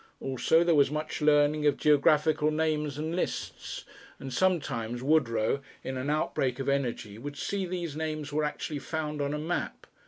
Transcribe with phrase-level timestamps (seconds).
[0.19, 3.85] Also there was much learning of geographical names and lists,
[4.17, 9.21] and sometimes Woodrow in an outbreak of energy would see these names were actually found
[9.21, 9.85] on a map.